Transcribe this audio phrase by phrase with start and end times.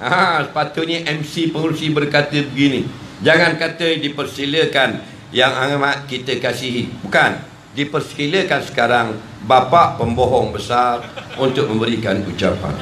[0.00, 2.88] Ha, sepatutnya MC pengurusi berkata begini.
[3.20, 6.88] Jangan kata dipersilakan yang amat kita kasihi.
[7.04, 7.52] Bukan.
[7.70, 9.06] Dipersilakan sekarang
[9.44, 11.04] bapa pembohong besar
[11.36, 12.74] untuk memberikan ucapan.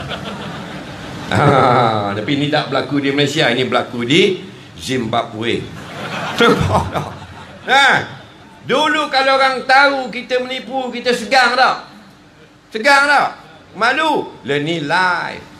[1.28, 3.50] Ha, tapi ini tak berlaku di Malaysia.
[3.50, 4.40] Ini berlaku di
[4.78, 5.60] Zimbabwe.
[7.68, 7.94] Nah,
[8.64, 11.84] dulu kalau orang tahu kita menipu, kita segang tak?
[12.72, 13.28] Segang tak?
[13.76, 14.38] Malu.
[14.46, 15.57] Lah ni live.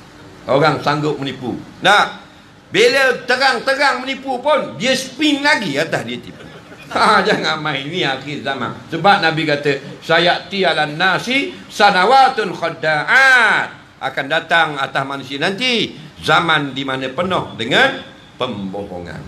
[0.49, 1.53] Orang sanggup menipu.
[1.85, 2.25] Nah,
[2.73, 6.45] bila terang-terang menipu pun, dia spin lagi atas dia tipu.
[6.89, 8.73] Ha, jangan main ni akhir zaman.
[8.89, 13.77] Sebab Nabi kata, sayati ala nasi sanawatun khadda'at.
[14.01, 15.93] Akan datang atas manusia nanti
[16.25, 18.01] zaman di mana penuh dengan
[18.41, 19.23] pembohongan.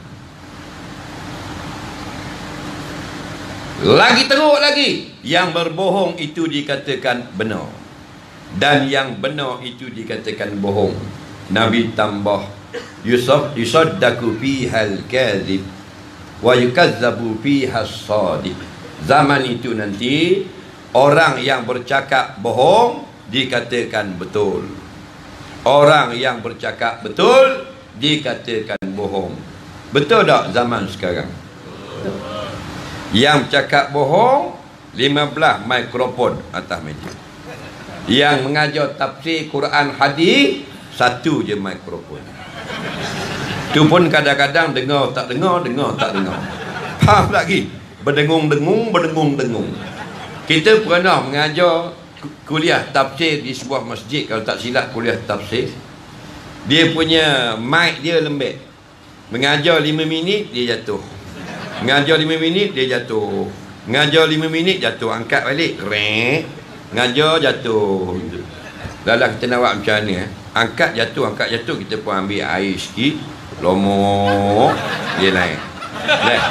[3.80, 7.80] Lagi teruk lagi, yang berbohong itu dikatakan benar
[8.58, 10.96] dan yang benar itu dikatakan bohong.
[11.54, 12.42] Nabi tambah
[13.06, 15.62] Yusuf yusaddaku fihal kadhib
[16.42, 18.58] wa yukazzabu fihas sadiq.
[19.06, 20.46] Zaman itu nanti
[20.94, 24.66] orang yang bercakap bohong dikatakan betul.
[25.62, 27.68] Orang yang bercakap betul
[28.00, 29.36] dikatakan bohong.
[29.94, 31.30] Betul tak zaman sekarang?
[33.10, 34.54] Yang cakap bohong
[34.94, 37.29] 15 mikrofon atas meja
[38.10, 42.18] yang mengajar tafsir Quran hadis satu je mikrofon.
[43.70, 46.34] Tu pun kadang-kadang dengar tak dengar, dengar tak dengar.
[47.06, 47.70] Faham lagi?
[48.02, 49.70] Berdengung-dengung, berdengung-dengung.
[50.50, 51.94] Kita pernah mengajar
[52.42, 55.70] kuliah tafsir di sebuah masjid kalau tak silap kuliah tafsir.
[56.66, 58.58] Dia punya mic dia lembek.
[59.30, 60.98] Mengajar 5 minit dia jatuh.
[61.86, 63.46] Mengajar 5 minit dia jatuh.
[63.86, 65.78] Mengajar 5 minit jatuh angkat balik.
[65.86, 66.59] Rek.
[66.90, 68.18] Ngajar jatuh.
[69.06, 70.28] Lala kita nak buat macam ni eh.
[70.50, 73.16] Angkat jatuh, angkat jatuh Kita pun ambil air sikit.
[73.62, 74.74] Lomok
[75.22, 75.60] Dia naik.
[76.26, 76.42] Leh.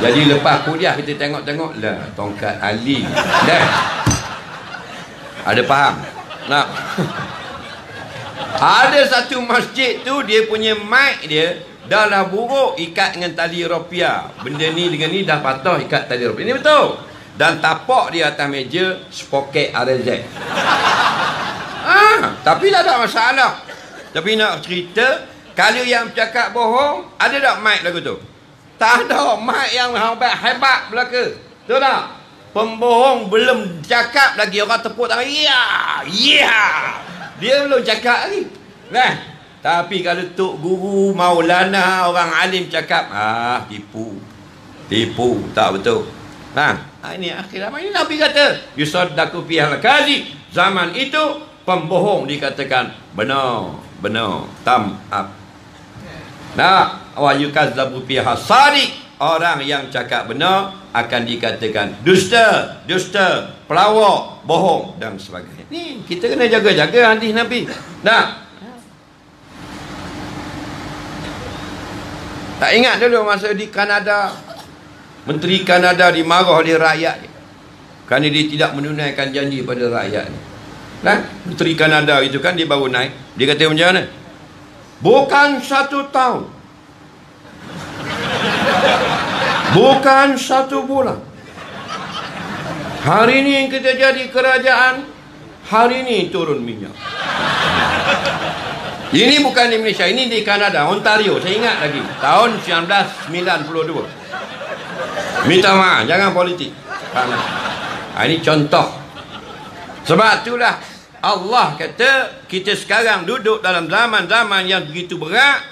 [0.00, 3.02] Jadi lepas kuliah kita tengok-tengok lah Tongkat Ali.
[3.48, 3.64] Leh.
[5.48, 5.94] Ada faham?
[6.46, 6.66] Nak?
[8.60, 14.30] Ada satu masjid tu Dia punya mic dia Dah lah buruk ikat dengan tali rupiah.
[14.46, 16.46] Benda ni dengan ni dah patah ikat tali rupiah.
[16.46, 20.08] Ini betul dan tapak di atas meja spoket RZ.
[21.80, 23.52] Ah, tapi tak ada masalah.
[24.10, 25.24] Tapi nak cerita,
[25.54, 28.16] kalau yang cakap bohong, ada tak mic lagu tu?
[28.76, 31.36] Tak ada mic yang hebat hebat belaka.
[31.64, 32.02] Betul tak?
[32.50, 35.22] Pembohong belum cakap lagi orang tepuk tangan.
[35.22, 35.62] Ya,
[36.10, 36.62] ya.
[37.38, 38.42] Dia belum cakap lagi.
[38.90, 39.12] Nah,
[39.62, 44.18] tapi kalau tok guru Maulana orang alim cakap, ah tipu.
[44.90, 46.19] Tipu, tak betul.
[46.50, 50.34] Ha, ha ini akhir zaman ini Nabi kata, yusaddaku fi al-kazi.
[50.50, 55.30] Zaman itu pembohong dikatakan benar, benar, tam up.
[56.58, 58.98] Nah, wa yukazzabu fi hasadi.
[59.20, 65.68] Orang yang cakap benar akan dikatakan dusta, dusta, pelawak, bohong dan sebagainya.
[65.68, 67.68] Ni kita kena jaga-jaga hadis Nabi.
[68.00, 68.48] Nah.
[72.56, 74.32] Tak ingat dulu masa di Kanada
[75.28, 77.16] Menteri Kanada dimarah oleh rakyat
[78.08, 80.50] kerana dia tidak menunaikan janji pada rakyat
[81.00, 83.40] Nah, Menteri Kanada itu kan dia baru naik.
[83.40, 84.04] Dia kata macam mana?
[85.00, 86.44] Bukan satu tahun.
[89.72, 91.24] Bukan satu bulan.
[93.00, 95.08] Hari ini kita jadi kerajaan,
[95.72, 96.92] hari ini turun minyak.
[99.10, 101.40] Ini bukan di Malaysia, ini di Kanada, Ontario.
[101.40, 104.04] Saya ingat lagi, tahun 1992.
[105.48, 106.68] Minta maaf, jangan politik.
[107.16, 108.86] Ha, ini contoh.
[110.04, 110.76] Sebab itulah
[111.20, 115.64] Allah kata kita sekarang duduk dalam zaman-zaman yang begitu berat.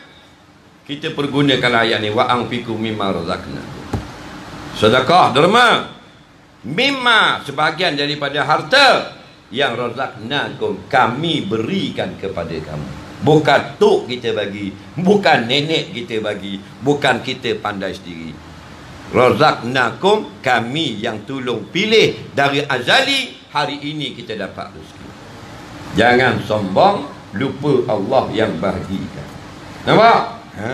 [0.88, 3.60] Kita pergunakan ayat ni wa anfiqu mimma razaqna.
[4.72, 5.92] Sedekah derma
[6.64, 9.20] mimma sebahagian daripada harta
[9.52, 12.88] yang razaqnakum kami berikan kepada kamu.
[13.18, 18.47] Bukan tok kita bagi, bukan nenek kita bagi, bukan kita pandai sendiri.
[19.08, 25.08] Razaqnakum kami yang tolong pilih dari azali hari ini kita dapat rezeki.
[25.96, 29.28] Jangan sombong lupa Allah yang bahagikan.
[29.88, 30.20] Nampak?
[30.60, 30.72] Ha.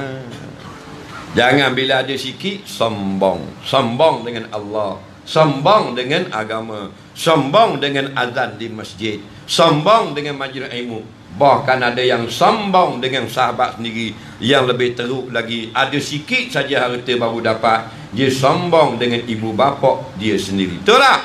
[1.34, 3.62] Jangan bila ada sikit sombong.
[3.62, 4.98] Sombong dengan Allah.
[5.22, 6.90] Sombong dengan agama.
[7.14, 9.18] Sombong dengan azan di masjid.
[9.46, 11.02] Sombong dengan majlis ilmu.
[11.34, 17.12] Bahkan ada yang sombong dengan sahabat sendiri Yang lebih teruk lagi Ada sikit saja harta
[17.18, 21.20] baru dapat Dia sombong dengan ibu bapa dia sendiri Betul tak?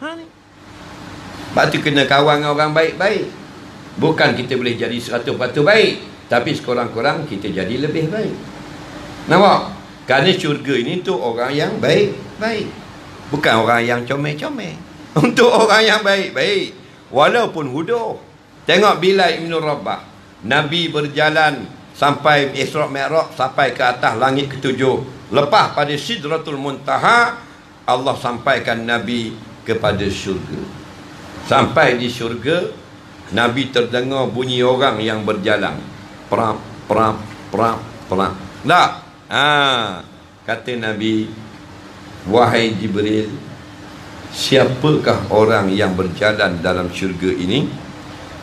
[0.00, 0.08] Ha,
[1.52, 3.42] Sebab tu kena kawan dengan orang baik-baik
[4.00, 5.92] Bukan kita boleh jadi 100% baik.
[6.32, 8.34] Tapi sekurang-kurang kita jadi lebih baik.
[9.28, 9.76] Nampak?
[10.08, 12.66] Kerana syurga ini untuk orang yang baik-baik.
[13.28, 14.76] Bukan orang yang comel-comel.
[15.12, 16.72] Untuk orang yang baik-baik.
[17.12, 18.16] Walaupun huduh.
[18.62, 20.00] Tengok bila Ibn Rabbah.
[20.42, 25.02] Nabi berjalan sampai Isra' Mi'raj sampai ke atas langit ketujuh.
[25.30, 27.38] Lepas pada Sidratul Muntaha,
[27.86, 29.34] Allah sampaikan Nabi
[29.66, 30.62] kepada syurga.
[31.46, 32.70] Sampai di syurga,
[33.34, 35.78] Nabi terdengar bunyi orang yang berjalan.
[36.30, 37.18] Pram, pram,
[37.50, 38.32] pram, pram.
[38.62, 38.90] Tak?
[39.32, 39.46] Ha,
[40.44, 41.32] kata Nabi,
[42.28, 43.32] Wahai Jibril,
[44.30, 47.66] siapakah orang yang berjalan dalam syurga ini?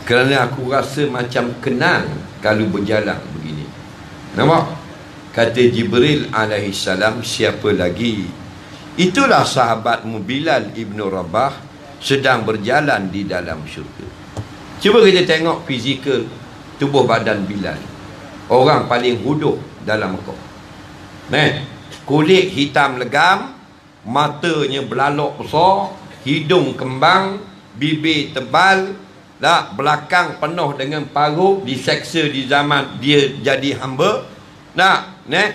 [0.10, 2.02] Kerana aku rasa macam kenal
[2.42, 3.70] kalau berjalan begini.
[4.34, 4.74] Nampak?
[5.30, 8.26] Kata Jibril alaihi salam, siapa lagi?
[8.98, 11.54] Itulah sahabatmu Bilal ibnu Rabah
[12.02, 14.10] sedang berjalan di dalam syurga.
[14.82, 16.26] Cuba kita tengok fizikal
[16.82, 17.78] tubuh badan Bilal.
[18.50, 20.34] Orang paling huduh dalam kau.
[21.30, 21.62] Nah,
[22.10, 23.54] kulit hitam legam,
[24.10, 25.94] matanya belalok besar,
[26.26, 27.38] hidung kembang,
[27.78, 28.98] bibir tebal,
[29.40, 34.28] lah belakang penuh dengan parut diseksa di zaman dia jadi hamba.
[34.76, 35.48] Nah, nah,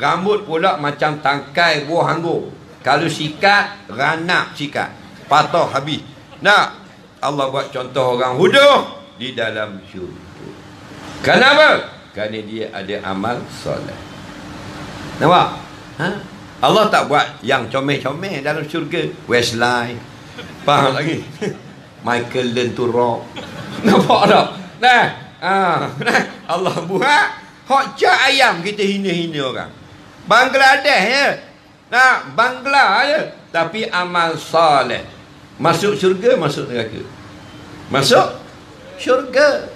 [0.00, 2.48] rambut pula macam tangkai buah anggur.
[2.80, 4.88] Kalau sikat, ranak sikat.
[5.28, 6.00] Patah habis.
[6.40, 6.66] Nak?
[7.20, 10.48] Allah buat contoh orang huduh di dalam syurga.
[11.20, 11.92] Kenapa?
[12.16, 14.00] Kerana dia ada amal soleh.
[15.20, 15.48] Nampak?
[16.00, 16.08] Ha?
[16.64, 19.12] Allah tak buat yang comel-comel dalam syurga.
[19.28, 20.00] Westlife.
[20.64, 21.20] Faham lagi?
[22.04, 23.24] Michael learn to rock.
[23.86, 24.46] Nampak tak?
[24.76, 25.04] Nah,
[25.40, 25.56] ha,
[25.96, 27.26] nah, Allah buat
[27.66, 29.72] hot ayam kita hina-hina orang.
[30.26, 31.26] Bangladesh ya.
[31.86, 33.20] Nah, bangla je.
[33.54, 35.06] Tapi amal soleh.
[35.56, 37.00] Masuk syurga, masuk neraka.
[37.88, 38.28] Masuk
[38.98, 39.70] syurga.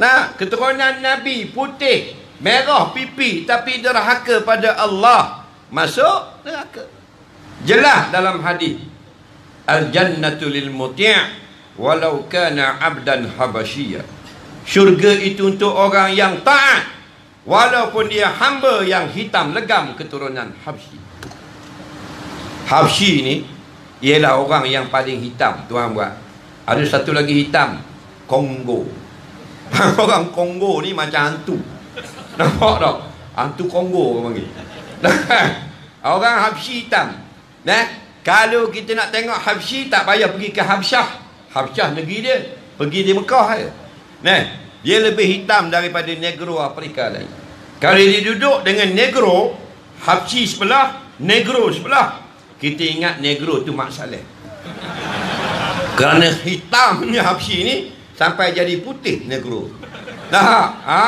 [0.00, 5.44] Nah, keturunan Nabi putih, merah pipi tapi derhaka pada Allah.
[5.68, 6.88] Masuk neraka.
[7.62, 8.80] Jelas dalam hadis.
[9.62, 11.41] Al-jannatu lil muti'
[11.76, 14.04] walau kana 'abdan habasyiyya.
[14.62, 16.86] Syurga itu untuk orang yang taat
[17.42, 20.98] walaupun dia hamba yang hitam legam keturunan Habsyi.
[22.70, 23.34] Habsyi ni
[24.02, 26.14] ialah orang yang paling hitam tuan buat.
[26.62, 27.82] Ada satu lagi hitam,
[28.30, 28.86] Kongo.
[30.02, 31.58] orang Kongo ni macam hantu.
[32.38, 32.96] Nampak tak?
[33.34, 34.48] Hantu Kongo orang panggil.
[36.14, 37.18] orang Habsyi hitam.
[37.66, 37.82] Nah,
[38.22, 41.21] kalau kita nak tengok Habsyi tak payah pergi ke Habsyah.
[41.52, 42.36] Habsyah negeri dia.
[42.76, 43.68] Pergi di Mekah je.
[44.24, 44.42] Nah,
[44.80, 47.28] dia lebih hitam daripada negro Afrika lain.
[47.78, 49.54] Kalau dia duduk dengan negro,
[50.02, 52.22] Habsyi sebelah, negro sebelah,
[52.62, 54.22] kita ingat negro tu Mak Saleh
[55.98, 57.74] kerana hitamnya Habsyi ni
[58.14, 59.68] sampai jadi putih negro
[60.30, 61.02] nah, ha,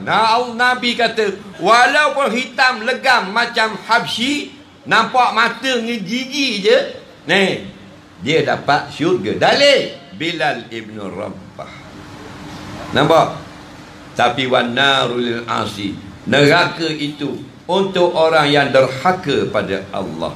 [0.00, 4.56] nah Nabi kata walaupun hitam legam macam Habsyi
[4.88, 6.78] nampak mata gigi je
[7.28, 7.72] ni
[8.20, 9.34] dia dapat syurga.
[9.38, 10.02] Dalil!
[10.14, 11.72] Bilal ibn Rabbah.
[12.94, 13.26] Nampak?
[14.14, 15.98] Tapi wanarul asi.
[16.30, 20.30] Neraka itu untuk orang yang derhaka pada Allah.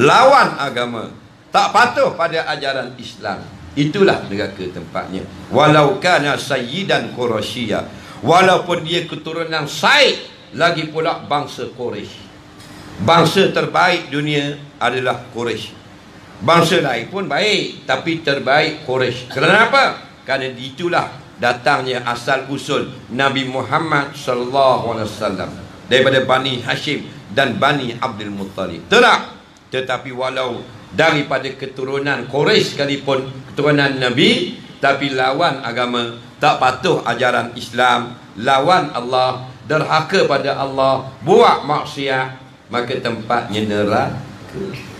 [0.00, 1.12] Lawan agama.
[1.52, 3.44] Tak patuh pada ajaran Islam.
[3.76, 5.28] Itulah neraka tempatnya.
[5.52, 7.84] Walau kana sayyidan quraisya
[8.22, 10.16] walaupun dia keturunan Said
[10.54, 12.22] lagi pula bangsa Quraisy
[13.02, 15.81] bangsa terbaik dunia adalah Quraisy
[16.42, 19.30] bangsa lain pun baik tapi terbaik Quraisy.
[19.30, 21.08] Kenapa kerana itulah
[21.38, 25.50] datangnya asal usul Nabi Muhammad sallallahu alaihi wasallam
[25.86, 28.86] daripada Bani Hashim dan Bani Abdul Muttalib.
[28.90, 30.60] Tak tetapi walau
[30.92, 39.48] daripada keturunan Quraisy sekalipun keturunan Nabi tapi lawan agama tak patuh ajaran Islam lawan Allah
[39.64, 42.36] derhaka pada Allah buat maksiat
[42.68, 44.91] maka tempatnya neraka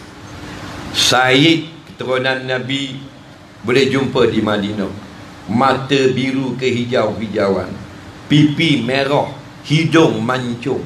[0.92, 3.00] Said keturunan Nabi
[3.64, 4.92] boleh jumpa di Madinah.
[5.48, 7.68] Mata biru ke hijau-hijauan.
[8.28, 9.28] Pipi merah
[9.66, 10.84] hidung mancung.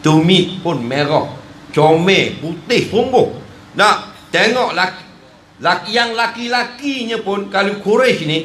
[0.00, 1.34] Tumit pun merah.
[1.68, 3.28] Comel putih sungguh
[3.76, 5.04] nak tengok laki,
[5.60, 8.38] laki yang laki-lakinya pun kalau Quraisy ni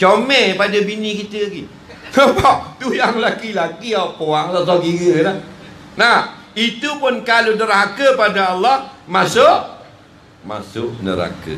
[0.00, 1.62] comel pada bini kita lagi.
[2.16, 2.80] Nampak?
[2.80, 5.36] Tu yang laki-laki apa orang tak kira lah
[6.00, 6.18] nah
[6.56, 9.79] itu pun kalau derhaka pada Allah masuk
[10.46, 11.56] masuk neraka.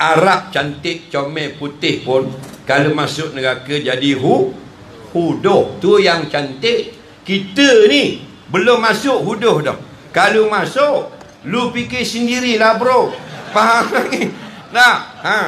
[0.00, 2.26] Arab cantik comel putih pun
[2.66, 4.50] kalau masuk neraka jadi hu
[5.12, 9.78] huduh tu yang cantik kita ni belum masuk huduh dah.
[10.12, 13.10] Kalau masuk Lu fikir sendirilah bro.
[13.50, 14.30] Faham lagi?
[14.70, 15.38] Nah, ha.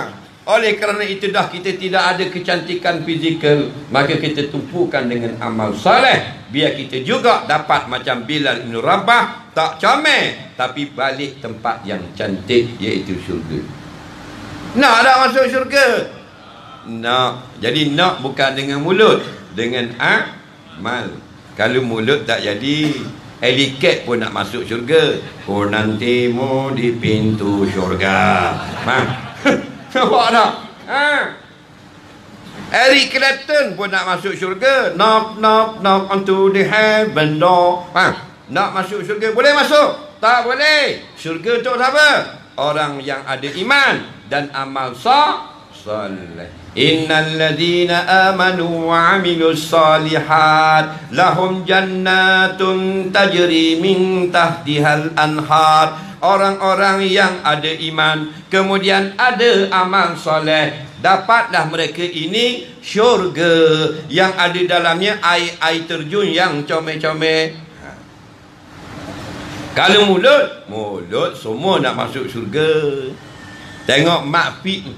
[0.45, 6.45] Oleh kerana itu dah kita tidak ada kecantikan fizikal Maka kita tumpukan dengan amal saleh
[6.53, 12.77] Biar kita juga dapat macam Bilal Ibn Rabah Tak comel Tapi balik tempat yang cantik
[12.77, 13.57] Iaitu syurga.
[14.77, 15.87] Nak tak masuk syurga?
[16.93, 17.57] Nak.
[17.65, 19.25] Jadi nak bukan dengan mulut
[19.57, 21.09] Dengan amal.
[21.57, 22.93] Kalau mulut tak jadi
[23.41, 25.21] Heliket pun nak masuk syurga.
[25.45, 28.57] Oh nantimu di pintu syurga.
[28.85, 29.05] Haa
[29.99, 30.51] Nampak tak?
[30.91, 31.11] Ha?
[32.75, 34.91] Eric Clapton pun nak masuk syurga.
[34.99, 37.87] Knock, knock, knock onto the heaven door.
[37.95, 38.11] Ha?
[38.51, 39.31] Nak masuk syurga.
[39.31, 40.19] Boleh masuk?
[40.19, 41.15] Tak boleh.
[41.15, 42.09] Syurga untuk siapa?
[42.59, 45.55] Orang yang ada iman dan amal sah.
[45.71, 46.51] Salih.
[46.75, 57.69] Innal ladhina amanu wa amilu salihat lahum jannatun tajri min tahtihal anhar orang-orang yang ada
[57.69, 63.53] iman kemudian ada amal soleh dapatlah mereka ini syurga.
[64.09, 67.61] Yang ada dalamnya air-air terjun yang comel-comel.
[67.85, 67.91] Ha.
[69.77, 73.13] kalau mulut mulut semua nak masuk syurga.
[73.85, 74.89] Tengok mak fit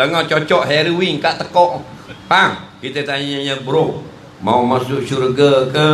[0.00, 1.84] tengah cocok heroin kat tekok.
[2.24, 4.00] Bang kita tanya bro
[4.40, 5.90] mau masuk syurga ke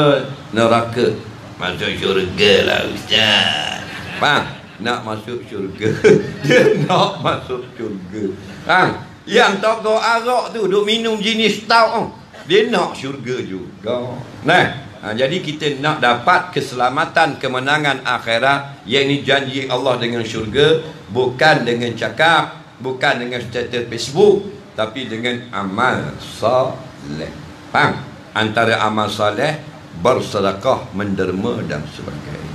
[0.55, 1.11] neraka?
[1.59, 3.83] Masuk syurga lah ustaz.
[4.23, 5.89] Bang nak masuk syurga.
[6.47, 8.23] Dia nak masuk syurga.
[8.67, 8.83] Ha?
[9.27, 12.15] yang toko arak tu duk minum jenis tau
[12.47, 14.15] dia nak syurga juga.
[14.47, 14.65] Nah
[15.03, 20.79] ha, jadi kita nak dapat keselamatan kemenangan akhirat yakni janji Allah dengan syurga
[21.11, 24.47] bukan dengan cakap bukan dengan status Facebook
[24.79, 27.35] tapi dengan amal soleh.
[27.75, 27.99] Faham?
[28.31, 29.59] Antara amal soleh
[29.99, 32.46] bersedekah menderma dan sebagainya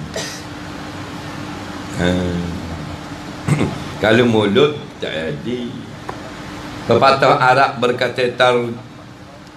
[1.99, 2.43] Hmm.
[4.03, 5.59] Kalau mulut tak jadi.
[6.87, 8.57] Pepatah Arab berkata tar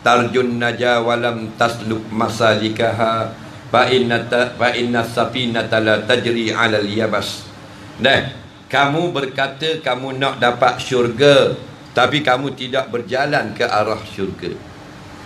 [0.04, 3.32] tarjun naja walam tasluk masalikaha
[3.72, 7.48] fa inna fa inna safinata la tajri 'ala al-yabas.
[7.96, 8.28] Dah,
[8.68, 11.56] kamu berkata kamu nak dapat syurga
[11.94, 14.50] tapi kamu tidak berjalan ke arah syurga.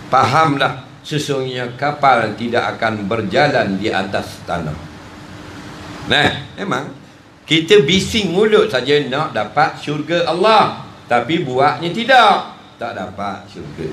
[0.07, 4.77] Fahamlah sesungguhnya kapal tidak akan berjalan di atas tanah.
[6.09, 6.98] Nah, memang
[7.49, 10.85] kita bising mulut saja nak dapat syurga Allah.
[11.09, 12.53] Tapi buatnya tidak.
[12.77, 13.89] Tak dapat syurga.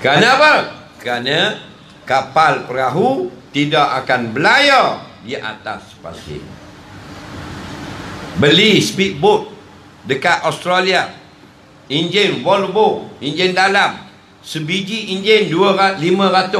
[0.00, 0.52] Kerana apa?
[0.96, 1.60] Kerana
[2.08, 6.40] kapal perahu tidak akan belayar di atas pasir.
[8.40, 9.52] Beli speedboat
[10.08, 11.12] dekat Australia.
[11.92, 14.08] Enjin Volvo, enjin dalam.
[14.40, 16.00] Sebiji enjin 500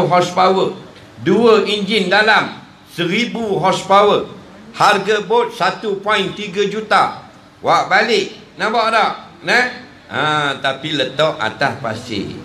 [0.04, 0.76] horsepower.
[1.24, 2.60] Dua enjin dalam
[2.92, 4.35] 1000 horsepower.
[4.76, 6.36] Harga bot 1.3
[6.68, 7.24] juta.
[7.64, 8.36] Wak balik.
[8.60, 9.12] Nampak tak?
[9.48, 9.64] Nah.
[10.06, 12.36] Ha, tapi letak atas pasir.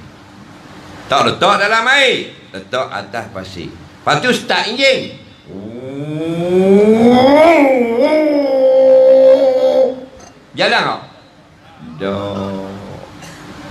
[1.11, 2.31] Tak letak dalam air.
[2.55, 3.67] Letak atas pasir.
[3.69, 5.19] Lepas tu start enjin.
[10.55, 11.01] Jalan tak?
[11.99, 12.65] Dah.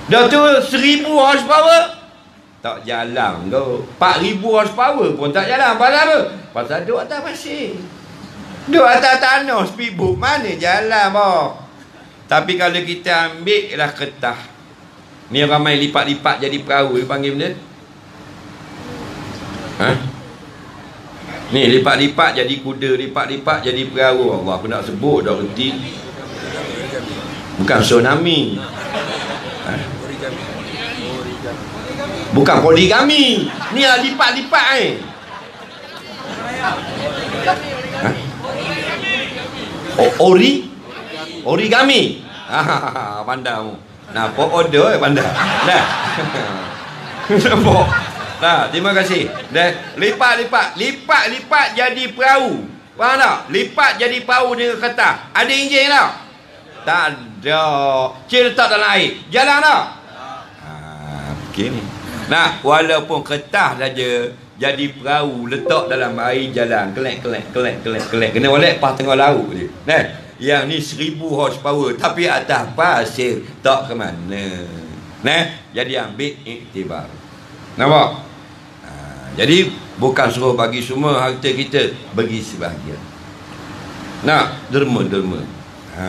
[0.07, 0.39] Dah tu
[0.69, 1.97] seribu horsepower.
[2.61, 3.89] Tak jalan tu.
[3.97, 5.81] 4000 horsepower pun tak jalan.
[5.81, 6.19] Pasal apa?
[6.53, 7.75] Pasal duduk atas pasir.
[8.71, 11.59] Duk atas tanah speedboat mana jalan boh.
[12.31, 14.39] Tapi kalau kita ambil lah ketah.
[15.35, 17.51] Ni ramai lipat-lipat jadi perahu dia panggil benda.
[19.83, 19.91] Ha?
[21.51, 24.39] Ni lipat-lipat jadi kuda, lipat-lipat jadi perahu.
[24.39, 25.75] Allah aku nak sebut dah reti.
[27.59, 28.63] Bukan tsunami.
[29.67, 29.75] Ha?
[32.31, 33.51] Bukan poligami.
[33.75, 35.10] Ni lah lipat-lipat eh.
[40.19, 40.71] Ori
[41.45, 42.03] origami.
[42.51, 43.79] Ah, pandai kamu.
[44.11, 45.23] Nah, po order eh pandai.
[45.23, 45.85] Nah.
[47.31, 47.87] Nampak.
[48.41, 49.29] Nah, terima kasih.
[49.53, 49.69] Dah
[50.01, 52.65] lipat-lipat, lipat-lipat jadi perahu.
[52.97, 53.37] Faham tak?
[53.53, 55.29] Lipat jadi perahu dengan kertas.
[55.37, 56.11] Ada enjin tak?
[56.89, 57.65] Tak ada.
[58.25, 59.21] Cik letak dalam air.
[59.29, 59.83] Jalan tak?
[60.65, 61.85] Ah, begini.
[62.33, 66.93] Nah, walaupun kertas saja jadi perahu letak dalam air jalan.
[66.93, 68.31] Kelek kelek kelek kelek kelek.
[68.37, 69.73] Kena oleh pas tengah laut je.
[69.89, 71.97] Nah yang ni seribu horsepower.
[71.97, 74.69] Tapi atas pasir tak ke mana.
[75.25, 77.09] Nah jadi ambil iktibar.
[77.81, 78.21] Nampak?
[78.85, 78.91] Ha,
[79.41, 83.01] jadi bukan suruh bagi semua harta kita bagi sebahagian.
[84.29, 85.41] Nak derma derma
[85.97, 86.07] ha